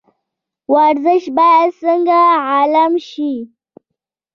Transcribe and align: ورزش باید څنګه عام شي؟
ورزش 0.73 1.23
باید 1.37 1.69
څنګه 1.81 2.19
عام 2.49 2.93
شي؟ 3.09 3.33